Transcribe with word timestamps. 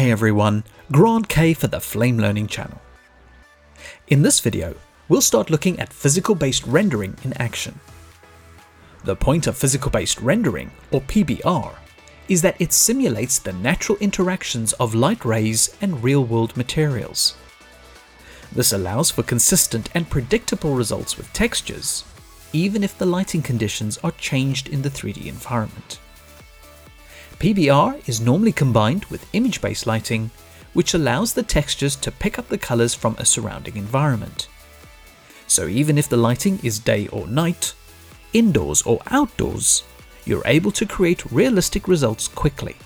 Hey 0.00 0.10
everyone, 0.10 0.64
Grant 0.90 1.28
Kay 1.28 1.52
for 1.52 1.66
the 1.66 1.78
Flame 1.78 2.16
Learning 2.16 2.46
channel. 2.46 2.80
In 4.08 4.22
this 4.22 4.40
video, 4.40 4.74
we'll 5.10 5.20
start 5.20 5.50
looking 5.50 5.78
at 5.78 5.92
physical-based 5.92 6.66
rendering 6.66 7.18
in 7.22 7.34
action. 7.34 7.78
The 9.04 9.14
point 9.14 9.46
of 9.46 9.58
physical-based 9.58 10.18
rendering, 10.22 10.70
or 10.90 11.02
PBR, 11.02 11.74
is 12.28 12.40
that 12.40 12.58
it 12.58 12.72
simulates 12.72 13.38
the 13.38 13.52
natural 13.52 13.98
interactions 13.98 14.72
of 14.72 14.94
light 14.94 15.22
rays 15.22 15.76
and 15.82 16.02
real-world 16.02 16.56
materials. 16.56 17.34
This 18.52 18.72
allows 18.72 19.10
for 19.10 19.22
consistent 19.22 19.90
and 19.94 20.08
predictable 20.08 20.72
results 20.72 21.18
with 21.18 21.30
textures, 21.34 22.04
even 22.54 22.82
if 22.82 22.96
the 22.96 23.04
lighting 23.04 23.42
conditions 23.42 23.98
are 23.98 24.12
changed 24.12 24.66
in 24.70 24.80
the 24.80 24.88
3D 24.88 25.26
environment. 25.26 26.00
PBR 27.40 28.06
is 28.06 28.20
normally 28.20 28.52
combined 28.52 29.06
with 29.06 29.26
image-based 29.32 29.86
lighting, 29.86 30.30
which 30.74 30.92
allows 30.92 31.32
the 31.32 31.42
textures 31.42 31.96
to 31.96 32.12
pick 32.12 32.38
up 32.38 32.48
the 32.48 32.58
colors 32.58 32.94
from 32.94 33.16
a 33.16 33.24
surrounding 33.24 33.78
environment. 33.78 34.46
So 35.46 35.66
even 35.66 35.96
if 35.96 36.06
the 36.06 36.18
lighting 36.18 36.58
is 36.62 36.78
day 36.78 37.08
or 37.08 37.26
night, 37.26 37.72
indoors 38.34 38.82
or 38.82 39.00
outdoors, 39.06 39.84
you're 40.26 40.42
able 40.44 40.70
to 40.72 40.84
create 40.84 41.32
realistic 41.32 41.88
results 41.88 42.28
quickly. 42.28 42.76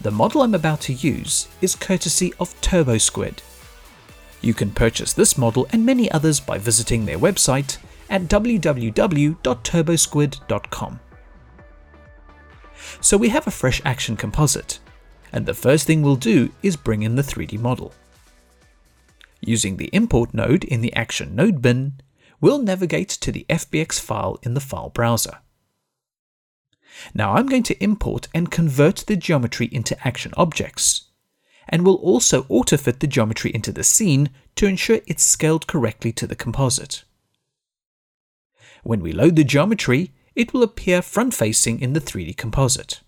The 0.00 0.10
model 0.10 0.42
I'm 0.42 0.56
about 0.56 0.80
to 0.82 0.92
use 0.92 1.46
is 1.60 1.76
courtesy 1.76 2.34
of 2.40 2.60
TurboSquid. 2.60 3.38
You 4.40 4.52
can 4.52 4.72
purchase 4.72 5.12
this 5.12 5.38
model 5.38 5.68
and 5.70 5.86
many 5.86 6.10
others 6.10 6.40
by 6.40 6.58
visiting 6.58 7.06
their 7.06 7.20
website 7.20 7.78
at 8.10 8.22
www.turbosquid.com. 8.22 11.00
So 13.00 13.16
we 13.16 13.28
have 13.30 13.46
a 13.46 13.50
fresh 13.50 13.80
action 13.84 14.16
composite, 14.16 14.78
and 15.32 15.46
the 15.46 15.54
first 15.54 15.86
thing 15.86 16.02
we'll 16.02 16.16
do 16.16 16.52
is 16.62 16.76
bring 16.76 17.02
in 17.02 17.16
the 17.16 17.22
3D 17.22 17.58
model. 17.58 17.92
Using 19.40 19.76
the 19.76 19.90
import 19.92 20.34
node 20.34 20.64
in 20.64 20.80
the 20.80 20.94
action 20.94 21.34
node 21.34 21.62
bin, 21.62 22.00
we'll 22.40 22.58
navigate 22.58 23.08
to 23.08 23.32
the 23.32 23.46
FBX 23.48 24.00
file 24.00 24.38
in 24.42 24.54
the 24.54 24.60
file 24.60 24.90
browser. 24.90 25.38
Now 27.14 27.34
I'm 27.34 27.46
going 27.46 27.62
to 27.64 27.82
import 27.82 28.28
and 28.34 28.50
convert 28.50 29.04
the 29.06 29.16
geometry 29.16 29.68
into 29.70 29.96
action 30.06 30.32
objects, 30.36 31.10
and 31.68 31.84
we'll 31.84 31.96
also 31.96 32.44
autofit 32.44 33.00
the 33.00 33.06
geometry 33.06 33.52
into 33.54 33.72
the 33.72 33.84
scene 33.84 34.30
to 34.56 34.66
ensure 34.66 35.00
it's 35.06 35.22
scaled 35.22 35.66
correctly 35.66 36.12
to 36.12 36.26
the 36.26 36.36
composite. 36.36 37.04
When 38.82 39.00
we 39.00 39.12
load 39.12 39.36
the 39.36 39.44
geometry, 39.44 40.12
it 40.36 40.52
will 40.52 40.62
appear 40.62 41.02
front-facing 41.02 41.80
in 41.80 41.94
the 41.94 42.00
3D 42.00 42.36
composite. 42.36 43.00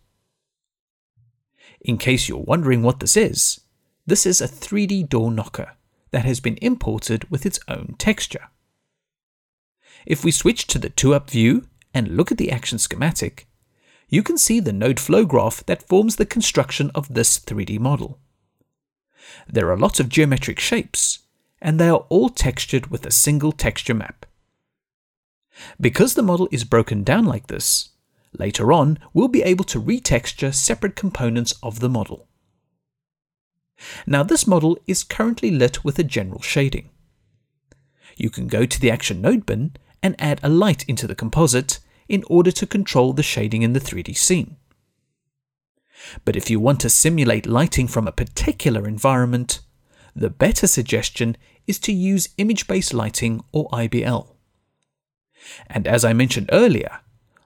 In 1.80 1.98
case 1.98 2.28
you're 2.28 2.38
wondering 2.38 2.82
what 2.82 2.98
this 2.98 3.16
is, 3.16 3.60
this 4.06 4.26
is 4.26 4.40
a 4.40 4.48
3D 4.48 5.08
door 5.08 5.30
knocker 5.30 5.72
that 6.10 6.24
has 6.24 6.40
been 6.40 6.56
imported 6.62 7.30
with 7.30 7.44
its 7.44 7.60
own 7.68 7.94
texture. 7.98 8.48
If 10.06 10.24
we 10.24 10.30
switch 10.30 10.66
to 10.68 10.78
the 10.78 10.90
2-up 10.90 11.30
view 11.30 11.68
and 11.92 12.16
look 12.16 12.32
at 12.32 12.38
the 12.38 12.50
action 12.50 12.78
schematic, 12.78 13.46
you 14.08 14.22
can 14.22 14.38
see 14.38 14.58
the 14.58 14.72
node 14.72 14.98
flow 14.98 15.26
graph 15.26 15.64
that 15.66 15.86
forms 15.86 16.16
the 16.16 16.24
construction 16.24 16.90
of 16.94 17.12
this 17.12 17.38
3D 17.38 17.78
model. 17.78 18.18
There 19.46 19.70
are 19.70 19.76
lots 19.76 20.00
of 20.00 20.08
geometric 20.08 20.58
shapes, 20.58 21.18
and 21.60 21.78
they 21.78 21.90
are 21.90 22.06
all 22.08 22.30
textured 22.30 22.86
with 22.86 23.04
a 23.04 23.10
single 23.10 23.52
texture 23.52 23.92
map. 23.92 24.24
Because 25.80 26.14
the 26.14 26.22
model 26.22 26.48
is 26.50 26.64
broken 26.64 27.04
down 27.04 27.24
like 27.24 27.46
this, 27.46 27.90
later 28.38 28.72
on 28.72 28.98
we'll 29.12 29.28
be 29.28 29.42
able 29.42 29.64
to 29.64 29.80
retexture 29.80 30.54
separate 30.54 30.96
components 30.96 31.54
of 31.62 31.80
the 31.80 31.88
model. 31.88 32.28
Now 34.06 34.22
this 34.22 34.46
model 34.46 34.78
is 34.86 35.04
currently 35.04 35.50
lit 35.50 35.84
with 35.84 35.98
a 35.98 36.04
general 36.04 36.42
shading. 36.42 36.90
You 38.16 38.30
can 38.30 38.48
go 38.48 38.66
to 38.66 38.80
the 38.80 38.90
Action 38.90 39.20
Node 39.20 39.46
bin 39.46 39.76
and 40.02 40.16
add 40.18 40.40
a 40.42 40.48
light 40.48 40.84
into 40.88 41.06
the 41.06 41.14
composite 41.14 41.78
in 42.08 42.24
order 42.28 42.50
to 42.50 42.66
control 42.66 43.12
the 43.12 43.22
shading 43.22 43.62
in 43.62 43.74
the 43.74 43.80
3D 43.80 44.16
scene. 44.16 44.56
But 46.24 46.36
if 46.36 46.48
you 46.48 46.60
want 46.60 46.80
to 46.80 46.90
simulate 46.90 47.46
lighting 47.46 47.86
from 47.86 48.06
a 48.06 48.12
particular 48.12 48.86
environment, 48.86 49.60
the 50.14 50.30
better 50.30 50.66
suggestion 50.66 51.36
is 51.66 51.78
to 51.80 51.92
use 51.92 52.30
image-based 52.38 52.94
lighting 52.94 53.44
or 53.52 53.68
IBL. 53.70 54.28
And 55.66 55.86
as 55.86 56.04
I 56.04 56.12
mentioned 56.12 56.50
earlier, 56.52 57.00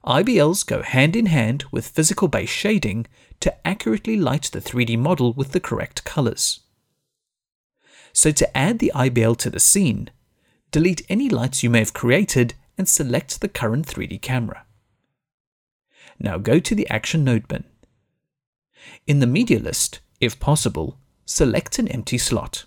IBLs 0.05 0.67
go 0.67 0.83
hand 0.83 1.15
in 1.15 1.27
hand 1.27 1.65
with 1.71 1.89
physical 1.89 2.29
based 2.29 2.53
shading 2.53 3.07
to 3.41 3.67
accurately 3.67 4.17
light 4.17 4.51
the 4.53 4.61
3D 4.61 4.99
model 4.99 5.33
with 5.33 5.53
the 5.53 5.61
correct 5.61 6.05
colors. 6.05 6.61
So 8.13 8.31
to 8.31 8.57
add 8.57 8.79
the 8.79 8.93
IBL 8.95 9.37
to 9.39 9.51
the 9.51 9.61
scene, 9.61 10.11
delete 10.71 11.07
any 11.09 11.29
lights 11.29 11.63
you 11.63 11.71
may 11.71 11.79
have 11.79 11.95
created 11.95 12.55
and 12.77 12.89
select 12.89 13.41
the 13.41 13.49
current 13.49 13.87
3D 13.87 14.21
camera. 14.21 14.65
Now 16.19 16.39
go 16.39 16.59
to 16.59 16.75
the 16.75 16.89
Action 16.91 17.25
Node 17.25 17.49
bin. 17.49 17.65
In 19.07 19.21
the 19.21 19.27
media 19.27 19.59
list, 19.59 20.01
if 20.21 20.39
possible, 20.41 20.99
select 21.25 21.79
an 21.79 21.89
empty 21.89 22.19
slot. 22.19 22.65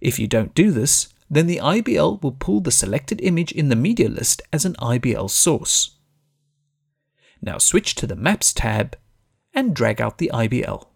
If 0.00 0.18
you 0.18 0.26
don't 0.26 0.54
do 0.54 0.70
this, 0.70 1.08
then 1.32 1.46
the 1.46 1.60
IBL 1.62 2.22
will 2.22 2.32
pull 2.32 2.60
the 2.60 2.70
selected 2.70 3.18
image 3.22 3.52
in 3.52 3.70
the 3.70 3.74
media 3.74 4.06
list 4.06 4.42
as 4.52 4.66
an 4.66 4.74
IBL 4.74 5.30
source. 5.30 5.96
Now 7.40 7.56
switch 7.56 7.94
to 7.94 8.06
the 8.06 8.14
Maps 8.14 8.52
tab 8.52 8.98
and 9.54 9.74
drag 9.74 9.98
out 9.98 10.18
the 10.18 10.30
IBL. 10.34 10.86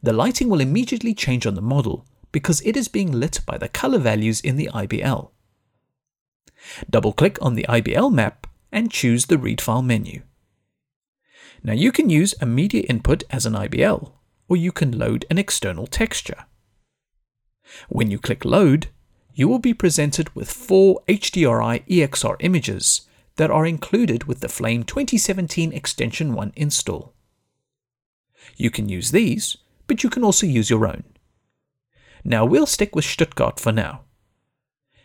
The 0.00 0.12
lighting 0.12 0.48
will 0.48 0.60
immediately 0.60 1.12
change 1.12 1.44
on 1.44 1.56
the 1.56 1.60
model 1.60 2.06
because 2.30 2.60
it 2.60 2.76
is 2.76 2.86
being 2.86 3.10
lit 3.10 3.40
by 3.44 3.58
the 3.58 3.68
color 3.68 3.98
values 3.98 4.40
in 4.40 4.54
the 4.54 4.70
IBL. 4.72 5.30
Double-click 6.88 7.36
on 7.42 7.54
the 7.54 7.66
IBL 7.68 8.12
map 8.12 8.46
and 8.70 8.92
choose 8.92 9.26
the 9.26 9.38
Read 9.38 9.60
File 9.60 9.82
menu. 9.82 10.22
Now 11.64 11.72
you 11.72 11.90
can 11.90 12.10
use 12.10 12.32
a 12.40 12.46
media 12.46 12.82
input 12.82 13.24
as 13.28 13.44
an 13.44 13.54
IBL, 13.54 14.12
or 14.48 14.56
you 14.56 14.70
can 14.70 14.96
load 14.96 15.24
an 15.28 15.38
external 15.38 15.88
texture. 15.88 16.44
When 17.88 18.10
you 18.10 18.18
click 18.18 18.44
Load, 18.44 18.88
you 19.34 19.48
will 19.48 19.58
be 19.58 19.74
presented 19.74 20.34
with 20.34 20.50
four 20.50 21.02
HDRI 21.08 21.86
EXR 21.86 22.36
images 22.40 23.02
that 23.36 23.50
are 23.50 23.66
included 23.66 24.24
with 24.24 24.40
the 24.40 24.48
Flame 24.48 24.82
2017 24.82 25.72
Extension 25.72 26.34
1 26.34 26.52
install. 26.56 27.14
You 28.56 28.70
can 28.70 28.88
use 28.88 29.10
these, 29.10 29.56
but 29.86 30.02
you 30.02 30.10
can 30.10 30.24
also 30.24 30.46
use 30.46 30.70
your 30.70 30.86
own. 30.86 31.04
Now 32.24 32.44
we'll 32.44 32.66
stick 32.66 32.96
with 32.96 33.04
Stuttgart 33.04 33.60
for 33.60 33.72
now. 33.72 34.02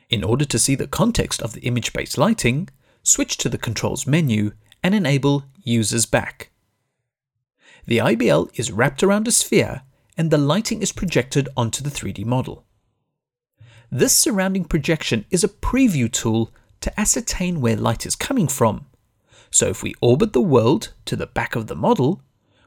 In 0.09 0.23
order 0.23 0.45
to 0.45 0.59
see 0.59 0.75
the 0.75 0.87
context 0.87 1.41
of 1.41 1.53
the 1.53 1.61
image-based 1.61 2.17
lighting, 2.17 2.69
switch 3.03 3.37
to 3.37 3.49
the 3.49 3.57
Controls 3.57 4.07
menu 4.07 4.51
and 4.83 4.93
enable 4.93 5.45
Users 5.63 6.05
Back. 6.05 6.51
The 7.85 7.99
IBL 7.99 8.49
is 8.57 8.71
wrapped 8.71 9.03
around 9.03 9.27
a 9.27 9.31
sphere 9.31 9.83
and 10.17 10.31
the 10.31 10.37
lighting 10.37 10.81
is 10.81 10.91
projected 10.91 11.49
onto 11.57 11.83
the 11.83 11.89
3D 11.89 12.25
model. 12.25 12.65
This 13.91 14.15
surrounding 14.15 14.65
projection 14.65 15.25
is 15.29 15.43
a 15.43 15.49
preview 15.49 16.11
tool 16.11 16.51
to 16.81 16.99
ascertain 16.99 17.61
where 17.61 17.75
light 17.75 18.05
is 18.05 18.15
coming 18.15 18.47
from. 18.47 18.87
So 19.51 19.67
if 19.67 19.83
we 19.83 19.93
orbit 20.01 20.33
the 20.33 20.41
world 20.41 20.93
to 21.05 21.15
the 21.15 21.27
back 21.27 21.55
of 21.55 21.67
the 21.67 21.75
model, 21.75 22.21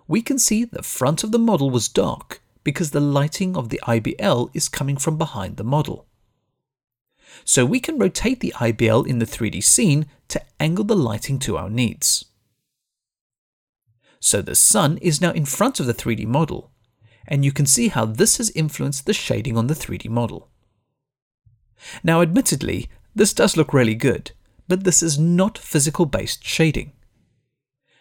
we 0.07 0.23
can 0.23 0.39
see 0.39 0.65
the 0.65 0.83
front 0.83 1.25
of 1.25 1.33
the 1.33 1.39
model 1.39 1.69
was 1.69 1.89
dark 1.89 2.41
because 2.63 2.91
the 2.91 3.01
lighting 3.01 3.57
of 3.57 3.69
the 3.69 3.81
IBL 3.87 4.51
is 4.55 4.69
coming 4.69 4.97
from 4.97 5.19
behind 5.19 5.57
the 5.57 5.65
model. 5.65 6.07
So 7.45 7.65
we 7.65 7.81
can 7.81 7.99
rotate 7.99 8.41
the 8.41 8.55
IBL 8.57 9.07
in 9.07 9.19
the 9.19 9.27
3D 9.27 9.63
scene 9.63 10.07
to 10.29 10.41
angle 10.59 10.85
the 10.85 10.97
lighting 10.97 11.39
to 11.41 11.57
our 11.57 11.71
needs. 11.71 12.25
So 14.21 14.43
the 14.43 14.55
sun 14.55 14.99
is 14.99 15.21
now 15.21 15.33
in 15.33 15.45
front 15.45 15.79
of 15.79 15.87
the 15.87 15.95
3D 15.95 16.27
model, 16.27 16.71
and 17.29 17.45
you 17.45 17.53
can 17.53 17.67
see 17.67 17.89
how 17.89 18.05
this 18.05 18.39
has 18.39 18.51
influenced 18.51 19.07
the 19.07 19.13
shading 19.13 19.57
on 19.57 19.67
the 19.67 19.75
3D 19.75 20.09
model. 20.09 20.49
Now 22.03 22.23
admittedly, 22.23 22.89
this 23.15 23.33
does 23.33 23.57
look 23.57 23.73
really 23.73 23.95
good, 23.95 24.33
but 24.69 24.85
this 24.85 25.03
is 25.03 25.19
not 25.19 25.59
physical 25.59 26.07
based 26.07 26.45
shading. 26.45 26.93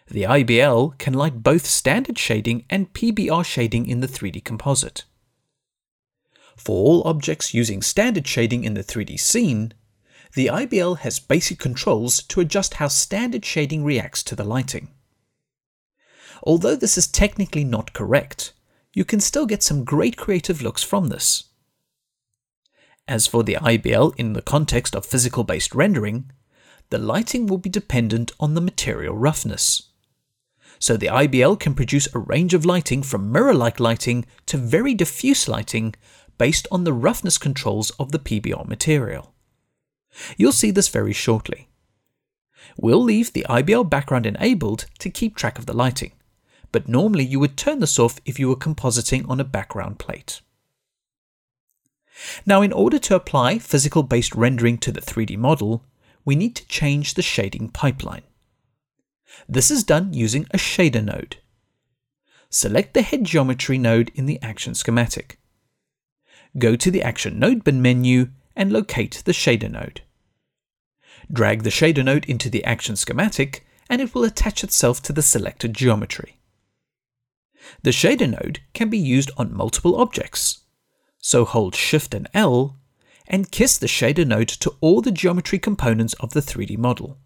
The 0.08 0.22
IBL 0.22 0.98
can 0.98 1.14
light 1.14 1.42
both 1.42 1.66
standard 1.66 2.18
shading 2.18 2.64
and 2.70 2.92
PBR 2.92 3.44
shading 3.44 3.88
in 3.88 4.00
the 4.00 4.06
3D 4.06 4.44
composite. 4.44 5.04
For 6.56 6.76
all 6.76 7.02
objects 7.06 7.52
using 7.52 7.82
standard 7.82 8.26
shading 8.26 8.64
in 8.64 8.74
the 8.74 8.84
3D 8.84 9.18
scene, 9.18 9.74
the 10.34 10.46
IBL 10.46 10.98
has 10.98 11.18
basic 11.18 11.58
controls 11.58 12.22
to 12.24 12.40
adjust 12.40 12.74
how 12.74 12.88
standard 12.88 13.44
shading 13.44 13.84
reacts 13.84 14.22
to 14.24 14.36
the 14.36 14.44
lighting. 14.44 14.88
Although 16.42 16.76
this 16.76 16.96
is 16.96 17.06
technically 17.06 17.64
not 17.64 17.92
correct, 17.92 18.52
you 18.96 19.04
can 19.04 19.20
still 19.20 19.44
get 19.44 19.62
some 19.62 19.84
great 19.84 20.16
creative 20.16 20.62
looks 20.62 20.82
from 20.82 21.08
this. 21.08 21.44
As 23.06 23.26
for 23.26 23.44
the 23.44 23.56
IBL 23.56 24.14
in 24.16 24.32
the 24.32 24.40
context 24.40 24.96
of 24.96 25.04
physical 25.04 25.44
based 25.44 25.74
rendering, 25.74 26.32
the 26.88 26.96
lighting 26.96 27.46
will 27.46 27.58
be 27.58 27.68
dependent 27.68 28.32
on 28.40 28.54
the 28.54 28.60
material 28.62 29.14
roughness. 29.14 29.90
So 30.78 30.96
the 30.96 31.08
IBL 31.08 31.60
can 31.60 31.74
produce 31.74 32.08
a 32.14 32.18
range 32.18 32.54
of 32.54 32.64
lighting 32.64 33.02
from 33.02 33.30
mirror-like 33.30 33.78
lighting 33.78 34.24
to 34.46 34.56
very 34.56 34.94
diffuse 34.94 35.46
lighting 35.46 35.94
based 36.38 36.66
on 36.72 36.84
the 36.84 36.94
roughness 36.94 37.36
controls 37.36 37.90
of 37.98 38.12
the 38.12 38.18
PBR 38.18 38.66
material. 38.66 39.34
You'll 40.38 40.52
see 40.52 40.70
this 40.70 40.88
very 40.88 41.12
shortly. 41.12 41.68
We'll 42.78 43.02
leave 43.02 43.34
the 43.34 43.44
IBL 43.46 43.90
background 43.90 44.24
enabled 44.24 44.86
to 45.00 45.10
keep 45.10 45.36
track 45.36 45.58
of 45.58 45.66
the 45.66 45.76
lighting, 45.76 46.12
but 46.72 46.88
normally 46.88 47.24
you 47.24 47.40
would 47.40 47.56
turn 47.56 47.80
this 47.80 47.98
off 47.98 48.20
if 48.24 48.38
you 48.38 48.48
were 48.48 48.56
compositing 48.56 49.28
on 49.28 49.40
a 49.40 49.44
background 49.44 49.98
plate. 49.98 50.40
Now 52.44 52.62
in 52.62 52.72
order 52.72 52.98
to 52.98 53.14
apply 53.14 53.58
physical-based 53.58 54.34
rendering 54.34 54.78
to 54.78 54.92
the 54.92 55.00
3D 55.00 55.36
model, 55.36 55.84
we 56.24 56.34
need 56.34 56.56
to 56.56 56.66
change 56.66 57.14
the 57.14 57.22
shading 57.22 57.68
pipeline. 57.68 58.24
This 59.48 59.70
is 59.70 59.84
done 59.84 60.12
using 60.12 60.46
a 60.50 60.58
shader 60.58 61.04
node. 61.04 61.36
Select 62.48 62.94
the 62.94 63.02
head 63.02 63.24
geometry 63.24 63.76
node 63.76 64.10
in 64.14 64.26
the 64.26 64.40
action 64.40 64.74
schematic. 64.74 65.38
Go 66.58 66.74
to 66.76 66.90
the 66.90 67.02
Action 67.02 67.38
Node 67.38 67.64
Bin 67.64 67.82
menu 67.82 68.30
and 68.54 68.72
locate 68.72 69.22
the 69.26 69.32
shader 69.32 69.70
node. 69.70 70.00
Drag 71.30 71.64
the 71.64 71.70
shader 71.70 72.04
node 72.04 72.24
into 72.24 72.48
the 72.48 72.64
action 72.64 72.96
schematic 72.96 73.66
and 73.90 74.00
it 74.00 74.14
will 74.14 74.24
attach 74.24 74.64
itself 74.64 75.02
to 75.02 75.12
the 75.12 75.22
selected 75.22 75.74
geometry. 75.74 76.38
The 77.82 77.90
shader 77.90 78.30
node 78.30 78.60
can 78.74 78.88
be 78.88 78.98
used 78.98 79.30
on 79.36 79.54
multiple 79.54 79.96
objects, 79.96 80.64
so 81.18 81.44
hold 81.44 81.74
Shift 81.74 82.14
and 82.14 82.28
L 82.34 82.78
and 83.26 83.50
kiss 83.50 83.78
the 83.78 83.86
shader 83.86 84.26
node 84.26 84.48
to 84.48 84.74
all 84.80 85.00
the 85.00 85.10
geometry 85.10 85.58
components 85.58 86.14
of 86.14 86.32
the 86.32 86.40
3D 86.40 86.78
model. 86.78 87.18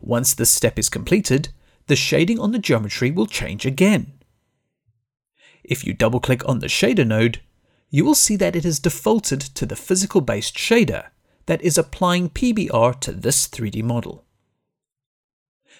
Once 0.00 0.34
this 0.34 0.50
step 0.50 0.78
is 0.78 0.88
completed, 0.88 1.48
the 1.86 1.96
shading 1.96 2.38
on 2.38 2.52
the 2.52 2.58
geometry 2.58 3.10
will 3.10 3.26
change 3.26 3.64
again. 3.64 4.12
If 5.64 5.84
you 5.84 5.94
double 5.94 6.20
click 6.20 6.46
on 6.48 6.58
the 6.58 6.66
shader 6.66 7.06
node, 7.06 7.40
you 7.90 8.04
will 8.04 8.14
see 8.14 8.36
that 8.36 8.56
it 8.56 8.64
is 8.64 8.78
defaulted 8.78 9.40
to 9.40 9.64
the 9.64 9.76
physical 9.76 10.20
based 10.20 10.54
shader 10.56 11.06
that 11.46 11.62
is 11.62 11.78
applying 11.78 12.28
PBR 12.28 13.00
to 13.00 13.12
this 13.12 13.48
3D 13.48 13.82
model. 13.82 14.26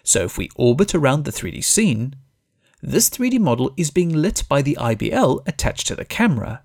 So 0.03 0.25
if 0.25 0.39
we 0.39 0.49
orbit 0.57 0.95
around 0.95 1.25
the 1.25 1.31
3D 1.31 1.63
scene, 1.63 2.17
this 2.83 3.11
3D 3.11 3.41
model 3.41 3.73
is 3.77 3.91
being 3.91 4.13
lit 4.13 4.45
by 4.49 4.63
the 4.63 4.77
IBL 4.81 5.47
attached 5.47 5.87
to 5.89 5.97
the 5.97 6.05
camera, 6.05 6.63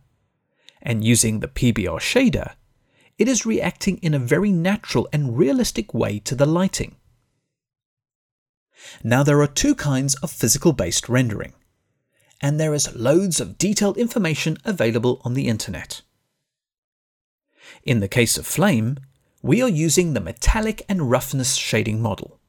and 0.81 1.03
using 1.03 1.39
the 1.39 1.47
PBR 1.47 1.99
shader, 1.99 2.53
it 3.17 3.27
is 3.27 3.45
reacting 3.45 3.97
in 3.97 4.13
a 4.13 4.19
very 4.19 4.51
natural 4.51 5.07
and 5.13 5.37
realistic 5.37 5.93
way 5.93 6.19
to 6.19 6.35
the 6.35 6.45
lighting. 6.45 6.95
Now 9.03 9.23
there 9.23 9.41
are 9.41 9.47
two 9.47 9.75
kinds 9.75 10.15
of 10.15 10.31
physical 10.31 10.73
based 10.73 11.07
rendering, 11.09 11.53
and 12.41 12.59
there 12.59 12.73
is 12.73 12.95
loads 12.95 13.39
of 13.39 13.57
detailed 13.57 13.97
information 13.97 14.57
available 14.65 15.21
on 15.23 15.33
the 15.33 15.47
internet. 15.47 16.01
In 17.83 18.01
the 18.01 18.07
case 18.07 18.37
of 18.37 18.45
Flame, 18.45 18.97
we 19.41 19.61
are 19.61 19.69
using 19.69 20.13
the 20.13 20.21
metallic 20.21 20.83
and 20.87 21.09
roughness 21.09 21.55
shading 21.55 22.01
model. 22.01 22.39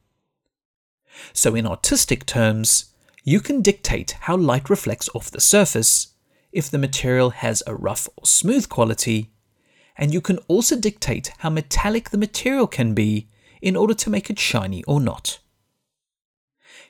So 1.33 1.55
in 1.55 1.65
artistic 1.65 2.25
terms, 2.25 2.93
you 3.27 3.41
can 3.41 3.63
dictate 3.63 4.11
how 4.21 4.37
light 4.37 4.69
reflects 4.69 5.09
off 5.15 5.31
the 5.31 5.41
surface 5.41 6.13
if 6.51 6.69
the 6.69 6.77
material 6.77 7.31
has 7.31 7.63
a 7.65 7.73
rough 7.73 8.07
or 8.15 8.25
smooth 8.25 8.69
quality, 8.69 9.31
and 9.97 10.13
you 10.13 10.21
can 10.21 10.37
also 10.47 10.79
dictate 10.79 11.31
how 11.39 11.49
metallic 11.49 12.11
the 12.11 12.19
material 12.19 12.67
can 12.67 12.93
be 12.93 13.27
in 13.63 13.75
order 13.75 13.95
to 13.95 14.11
make 14.11 14.29
it 14.29 14.37
shiny 14.37 14.83
or 14.83 15.01
not. 15.01 15.39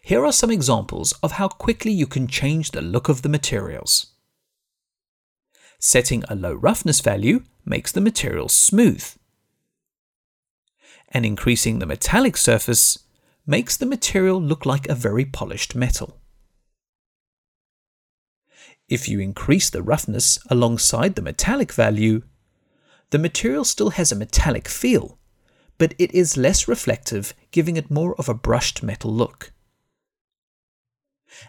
Here 0.01 0.25
are 0.25 0.33
some 0.33 0.51
examples 0.51 1.13
of 1.23 1.31
how 1.33 1.47
quickly 1.47 1.93
you 1.93 2.05
can 2.05 2.27
change 2.27 2.71
the 2.71 2.81
look 2.81 3.07
of 3.07 3.21
the 3.21 3.29
materials. 3.29 4.07
Setting 5.79 6.25
a 6.27 6.35
low 6.35 6.53
roughness 6.53 6.99
value 6.99 7.43
makes 7.63 7.93
the 7.93 8.01
material 8.01 8.49
smooth. 8.49 9.07
And 11.07 11.25
increasing 11.25 11.79
the 11.79 11.85
metallic 11.85 12.35
surface 12.35 12.99
makes 13.47 13.77
the 13.77 13.85
material 13.85 14.41
look 14.41 14.65
like 14.65 14.89
a 14.89 14.95
very 14.95 15.23
polished 15.23 15.75
metal. 15.75 16.19
If 18.87 19.09
you 19.09 19.19
increase 19.19 19.69
the 19.69 19.81
roughness 19.81 20.37
alongside 20.49 21.15
the 21.15 21.21
metallic 21.21 21.73
value, 21.73 22.21
the 23.09 23.17
material 23.17 23.63
still 23.63 23.91
has 23.91 24.11
a 24.11 24.15
metallic 24.15 24.67
feel, 24.67 25.17
but 25.77 25.95
it 25.97 26.13
is 26.13 26.37
less 26.37 26.67
reflective, 26.67 27.33
giving 27.51 27.77
it 27.77 27.89
more 27.89 28.15
of 28.15 28.29
a 28.29 28.33
brushed 28.33 28.83
metal 28.83 29.11
look. 29.11 29.51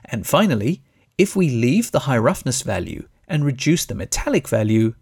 And 0.04 0.26
finally, 0.26 0.82
if 1.18 1.36
we 1.36 1.50
leave 1.50 1.90
the 1.90 2.00
high 2.00 2.18
roughness 2.18 2.62
value 2.62 3.08
and 3.28 3.44
reduce 3.44 3.84
the 3.84 3.94
metallic 3.94 4.48
value, 4.48 4.94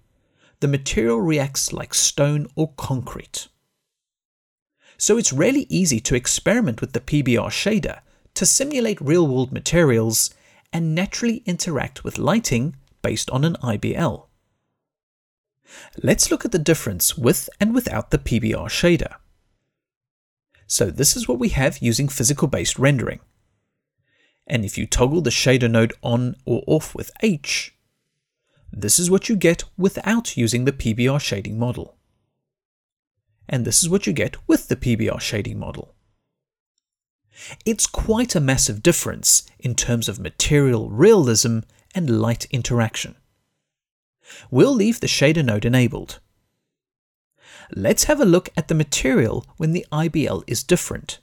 the 0.60 0.68
material 0.68 1.20
reacts 1.20 1.72
like 1.72 1.94
stone 1.94 2.46
or 2.56 2.72
concrete. 2.76 3.48
So 4.96 5.18
it's 5.18 5.32
really 5.32 5.66
easy 5.68 6.00
to 6.00 6.14
experiment 6.14 6.80
with 6.80 6.92
the 6.92 7.00
PBR 7.00 7.48
shader 7.48 8.00
to 8.34 8.46
simulate 8.46 9.00
real-world 9.00 9.52
materials 9.52 10.30
and 10.74 10.94
naturally 10.94 11.42
interact 11.46 12.02
with 12.02 12.18
lighting 12.18 12.76
based 13.00 13.30
on 13.30 13.44
an 13.44 13.54
IBL. 13.62 14.26
Let's 16.02 16.30
look 16.30 16.44
at 16.44 16.52
the 16.52 16.58
difference 16.58 17.16
with 17.16 17.48
and 17.60 17.72
without 17.72 18.10
the 18.10 18.18
PBR 18.18 18.66
shader. 18.66 19.14
So 20.66 20.90
this 20.90 21.16
is 21.16 21.28
what 21.28 21.38
we 21.38 21.50
have 21.50 21.78
using 21.78 22.08
physical-based 22.08 22.78
rendering. 22.78 23.20
And 24.46 24.64
if 24.64 24.76
you 24.76 24.86
toggle 24.86 25.20
the 25.20 25.30
shader 25.30 25.70
node 25.70 25.94
on 26.02 26.34
or 26.44 26.64
off 26.66 26.94
with 26.94 27.10
H, 27.22 27.74
this 28.72 28.98
is 28.98 29.10
what 29.10 29.28
you 29.28 29.36
get 29.36 29.64
without 29.78 30.36
using 30.36 30.64
the 30.64 30.72
PBR 30.72 31.20
shading 31.20 31.58
model. 31.58 31.96
And 33.48 33.64
this 33.64 33.82
is 33.82 33.88
what 33.88 34.06
you 34.06 34.12
get 34.12 34.36
with 34.48 34.68
the 34.68 34.76
PBR 34.76 35.20
shading 35.20 35.58
model. 35.58 35.94
It's 37.64 37.86
quite 37.86 38.34
a 38.34 38.40
massive 38.40 38.82
difference 38.82 39.44
in 39.58 39.74
terms 39.74 40.08
of 40.08 40.20
material 40.20 40.90
realism 40.90 41.60
and 41.94 42.20
light 42.20 42.46
interaction. 42.50 43.16
We'll 44.50 44.74
leave 44.74 45.00
the 45.00 45.06
shader 45.06 45.44
node 45.44 45.64
enabled. 45.64 46.20
Let's 47.74 48.04
have 48.04 48.20
a 48.20 48.24
look 48.24 48.50
at 48.56 48.68
the 48.68 48.74
material 48.74 49.46
when 49.56 49.72
the 49.72 49.86
IBL 49.92 50.44
is 50.46 50.62
different 50.62 51.18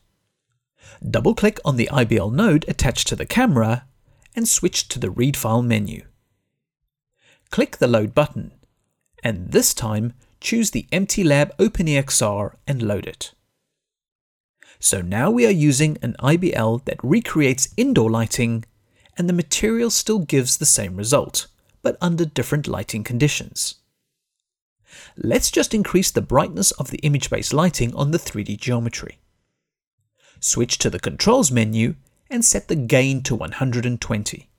double 1.07 1.33
click 1.33 1.59
on 1.65 1.77
the 1.77 1.89
IBL 1.91 2.31
node 2.31 2.65
attached 2.67 3.07
to 3.07 3.15
the 3.15 3.25
camera 3.25 3.85
and 4.35 4.47
switch 4.47 4.87
to 4.89 4.99
the 4.99 5.09
Read 5.09 5.35
File 5.35 5.61
menu. 5.61 6.05
Click 7.49 7.77
the 7.77 7.87
Load 7.87 8.13
button, 8.13 8.51
and 9.23 9.51
this 9.51 9.73
time 9.73 10.13
choose 10.39 10.71
the 10.71 10.87
MTLab 10.91 11.55
OpenEXR 11.57 12.55
and 12.65 12.81
load 12.81 13.05
it. 13.05 13.33
So 14.81 14.99
now 14.99 15.29
we 15.29 15.45
are 15.45 15.51
using 15.51 15.97
an 16.01 16.15
IBL 16.19 16.83
that 16.85 16.99
recreates 17.03 17.69
indoor 17.77 18.09
lighting, 18.09 18.65
and 19.15 19.29
the 19.29 19.33
material 19.33 19.91
still 19.91 20.19
gives 20.19 20.57
the 20.57 20.65
same 20.65 20.95
result, 20.95 21.45
but 21.83 21.97
under 22.01 22.25
different 22.25 22.67
lighting 22.67 23.03
conditions. 23.03 23.75
Let's 25.15 25.51
just 25.51 25.75
increase 25.75 26.09
the 26.09 26.21
brightness 26.21 26.71
of 26.71 26.89
the 26.89 26.97
image-based 26.97 27.53
lighting 27.53 27.93
on 27.95 28.09
the 28.09 28.17
3D 28.17 28.59
geometry 28.59 29.19
switch 30.43 30.79
to 30.79 30.89
the 30.89 30.99
Controls 30.99 31.51
menu 31.51 31.93
and 32.27 32.43
set 32.43 32.67
the 32.67 32.75
gain 32.75 33.21
to 33.21 33.35
120. 33.35 34.49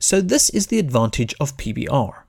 So 0.00 0.20
this 0.20 0.50
is 0.50 0.66
the 0.66 0.80
advantage 0.80 1.32
of 1.38 1.56
PBR. 1.56 2.24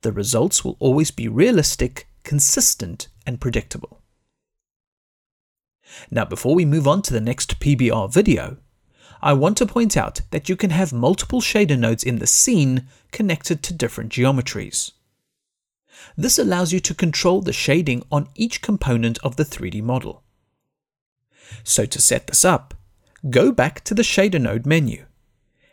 The 0.00 0.10
results 0.10 0.64
will 0.64 0.76
always 0.80 1.12
be 1.12 1.28
realistic, 1.28 2.08
consistent, 2.24 3.06
and 3.24 3.40
predictable. 3.40 4.01
Now 6.10 6.24
before 6.24 6.54
we 6.54 6.64
move 6.64 6.86
on 6.86 7.02
to 7.02 7.12
the 7.12 7.20
next 7.20 7.60
PBR 7.60 8.12
video, 8.12 8.58
I 9.20 9.32
want 9.34 9.56
to 9.58 9.66
point 9.66 9.96
out 9.96 10.20
that 10.30 10.48
you 10.48 10.56
can 10.56 10.70
have 10.70 10.92
multiple 10.92 11.40
shader 11.40 11.78
nodes 11.78 12.02
in 12.02 12.18
the 12.18 12.26
scene 12.26 12.88
connected 13.12 13.62
to 13.62 13.74
different 13.74 14.10
geometries. 14.12 14.92
This 16.16 16.38
allows 16.38 16.72
you 16.72 16.80
to 16.80 16.94
control 16.94 17.40
the 17.40 17.52
shading 17.52 18.02
on 18.10 18.28
each 18.34 18.62
component 18.62 19.18
of 19.18 19.36
the 19.36 19.44
3D 19.44 19.82
model. 19.82 20.24
So 21.62 21.86
to 21.86 22.00
set 22.00 22.26
this 22.26 22.44
up, 22.44 22.74
go 23.30 23.52
back 23.52 23.84
to 23.84 23.94
the 23.94 24.02
shader 24.02 24.40
node 24.40 24.66
menu, 24.66 25.06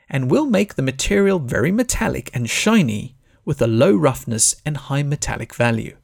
and 0.10 0.30
we'll 0.30 0.46
make 0.46 0.76
the 0.76 0.82
material 0.82 1.40
very 1.40 1.72
metallic 1.72 2.30
and 2.34 2.50
shiny 2.50 3.16
with 3.46 3.62
a 3.62 3.68
low 3.68 3.96
roughness 3.96 4.56
and 4.66 4.78
high 4.78 5.04
metallic 5.04 5.56
value. 5.56 5.98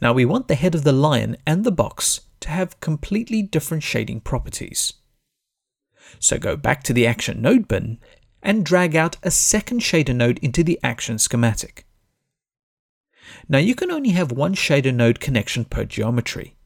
Now 0.00 0.12
we 0.12 0.24
want 0.24 0.48
the 0.48 0.54
head 0.54 0.74
of 0.74 0.84
the 0.84 0.92
lion 0.92 1.36
and 1.46 1.64
the 1.64 1.72
box 1.72 2.22
to 2.40 2.50
have 2.50 2.80
completely 2.80 3.42
different 3.42 3.82
shading 3.82 4.20
properties. 4.20 4.92
So 6.18 6.38
go 6.38 6.56
back 6.56 6.82
to 6.84 6.92
the 6.92 7.06
action 7.06 7.40
node 7.40 7.66
bin 7.68 7.98
and 8.42 8.64
drag 8.64 8.94
out 8.94 9.16
a 9.22 9.30
second 9.30 9.80
shader 9.80 10.14
node 10.14 10.38
into 10.38 10.62
the 10.62 10.78
action 10.82 11.18
schematic. 11.18 11.86
Now 13.48 13.58
you 13.58 13.74
can 13.74 13.90
only 13.90 14.10
have 14.10 14.32
one 14.32 14.54
shader 14.54 14.94
node 14.94 15.20
connection 15.20 15.64
per 15.64 15.84
geometry, 15.84 16.56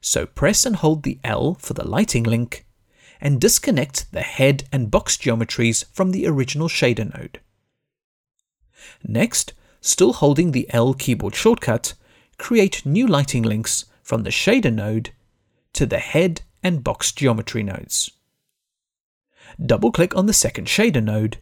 So 0.00 0.26
press 0.26 0.64
and 0.64 0.76
hold 0.76 1.02
the 1.02 1.18
L 1.22 1.54
for 1.54 1.74
the 1.74 1.86
lighting 1.86 2.24
link 2.24 2.66
and 3.20 3.40
disconnect 3.40 4.10
the 4.12 4.22
head 4.22 4.64
and 4.72 4.90
box 4.90 5.16
geometries 5.16 5.84
from 5.92 6.10
the 6.10 6.26
original 6.26 6.68
shader 6.68 7.14
node. 7.14 7.40
Next, 9.04 9.52
still 9.80 10.14
holding 10.14 10.52
the 10.52 10.66
L 10.70 10.94
keyboard 10.94 11.34
shortcut, 11.34 11.94
create 12.40 12.86
new 12.86 13.06
lighting 13.06 13.42
links 13.42 13.84
from 14.02 14.22
the 14.22 14.30
shader 14.30 14.72
node 14.72 15.10
to 15.74 15.84
the 15.84 15.98
head 15.98 16.40
and 16.62 16.82
box 16.82 17.12
geometry 17.12 17.62
nodes. 17.62 18.10
Double 19.64 19.92
click 19.92 20.16
on 20.16 20.24
the 20.26 20.32
second 20.32 20.66
shader 20.66 21.04
node 21.04 21.36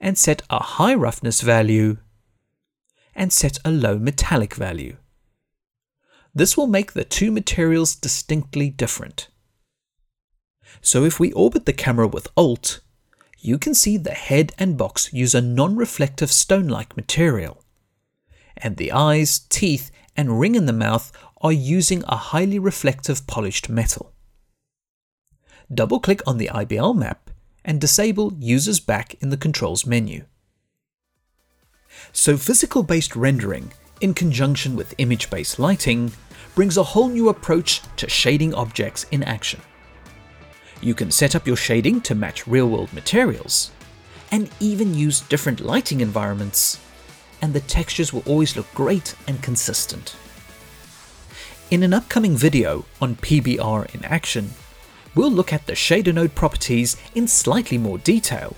and 0.00 0.18
set 0.18 0.42
a 0.50 0.62
high 0.62 0.94
roughness 0.94 1.40
value 1.40 1.98
and 3.14 3.32
set 3.32 3.58
a 3.64 3.70
low 3.70 3.96
metallic 3.98 4.54
value. 4.54 4.96
This 6.34 6.56
will 6.56 6.66
make 6.66 6.92
the 6.92 7.04
two 7.04 7.30
materials 7.30 7.94
distinctly 7.94 8.70
different. 8.70 9.28
So 10.80 11.04
if 11.04 11.20
we 11.20 11.32
orbit 11.32 11.64
the 11.64 11.72
camera 11.72 12.08
with 12.08 12.28
Alt, 12.36 12.80
you 13.38 13.56
can 13.56 13.74
see 13.74 13.96
the 13.96 14.10
head 14.10 14.52
and 14.58 14.76
box 14.76 15.12
use 15.12 15.34
a 15.34 15.40
non-reflective 15.40 16.30
stone-like 16.32 16.96
material. 16.96 17.62
And 18.56 18.76
the 18.76 18.92
eyes, 18.92 19.38
teeth, 19.38 19.90
and 20.20 20.38
ring 20.38 20.54
in 20.54 20.66
the 20.66 20.72
mouth 20.72 21.10
are 21.40 21.50
using 21.50 22.04
a 22.06 22.14
highly 22.14 22.58
reflective 22.58 23.26
polished 23.26 23.70
metal. 23.70 24.12
Double-click 25.72 26.20
on 26.26 26.36
the 26.36 26.50
IBL 26.52 26.94
map 26.94 27.30
and 27.64 27.80
disable 27.80 28.34
Users 28.38 28.80
Back 28.80 29.14
in 29.22 29.30
the 29.30 29.38
Controls 29.38 29.86
menu. 29.86 30.26
So 32.12 32.36
physical-based 32.36 33.16
rendering, 33.16 33.72
in 34.02 34.12
conjunction 34.12 34.76
with 34.76 34.94
image-based 34.98 35.58
lighting, 35.58 36.12
brings 36.54 36.76
a 36.76 36.82
whole 36.82 37.08
new 37.08 37.30
approach 37.30 37.80
to 37.96 38.10
shading 38.10 38.52
objects 38.52 39.06
in 39.10 39.22
action. 39.22 39.62
You 40.82 40.94
can 40.94 41.10
set 41.10 41.34
up 41.34 41.46
your 41.46 41.56
shading 41.56 42.02
to 42.02 42.14
match 42.14 42.46
real-world 42.46 42.92
materials, 42.92 43.70
and 44.30 44.50
even 44.60 44.92
use 44.92 45.22
different 45.22 45.60
lighting 45.60 46.02
environments, 46.02 46.78
and 47.42 47.52
the 47.52 47.60
textures 47.60 48.12
will 48.12 48.22
always 48.26 48.56
look 48.56 48.72
great 48.74 49.14
and 49.26 49.42
consistent. 49.42 50.16
In 51.70 51.82
an 51.82 51.94
upcoming 51.94 52.36
video 52.36 52.84
on 53.00 53.14
PBR 53.16 53.94
in 53.94 54.04
action, 54.04 54.50
we'll 55.14 55.30
look 55.30 55.52
at 55.52 55.66
the 55.66 55.74
shader 55.74 56.12
node 56.12 56.34
properties 56.34 56.96
in 57.14 57.28
slightly 57.28 57.78
more 57.78 57.98
detail, 57.98 58.56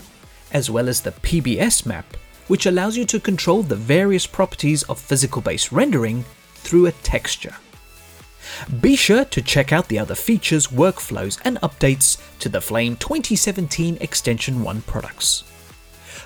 as 0.53 0.71
well 0.71 0.89
as 0.89 1.03
the 1.03 1.12
PBS 1.12 1.85
map, 1.85 2.17
which 2.49 2.67
allows 2.67 2.97
you 2.97 3.05
to 3.05 3.21
control 3.21 3.62
the 3.62 3.77
various 3.77 4.27
properties 4.27 4.83
of 4.85 4.99
physical-based 4.99 5.73
rendering 5.73 6.25
through 6.55 6.87
a 6.87 6.93
texture. 6.93 7.55
Be 8.81 8.97
sure 8.97 9.25
to 9.27 9.43
check 9.43 9.73
out 9.73 9.89
the 9.89 9.99
other 9.99 10.15
features, 10.15 10.69
workflows, 10.69 11.41
and 11.45 11.61
updates 11.61 12.21
to 12.41 12.49
the 12.49 12.61
Flame 12.61 12.97
2017 12.97 13.99
Extension 14.01 14.62
1 14.62 14.83
products. 14.83 15.45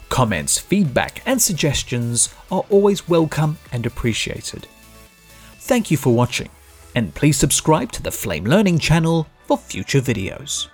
Comments, 0.08 0.58
feedback, 0.58 1.22
and 1.26 1.40
suggestions 1.40 2.34
are 2.50 2.64
always 2.70 3.08
welcome 3.08 3.58
and 3.72 3.84
appreciated. 3.84 4.66
Thank 5.58 5.90
you 5.90 5.96
for 5.96 6.14
watching, 6.14 6.48
and 6.94 7.14
please 7.14 7.36
subscribe 7.36 7.92
to 7.92 8.02
the 8.02 8.10
Flame 8.10 8.44
Learning 8.44 8.78
channel 8.78 9.26
for 9.46 9.58
future 9.58 10.00
videos. 10.00 10.68